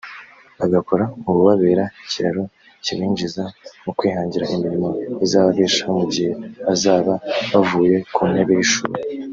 bagakora 0.59 1.03
ububabera 1.29 1.83
ikiraro 2.03 2.43
kibinjiza 2.83 3.43
mu 3.83 3.91
kwihangira 3.97 4.49
imirimo 4.55 4.89
izababeshaho 5.25 5.91
mu 5.99 6.05
gihe 6.13 6.31
bazaba 6.65 7.13
bavuye 7.51 7.95
ku 8.13 8.21
ntebe 8.31 8.53
y’ishuri 8.59 8.99